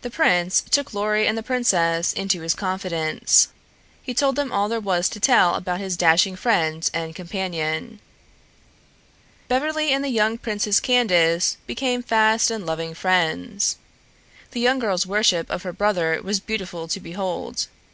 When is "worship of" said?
15.04-15.62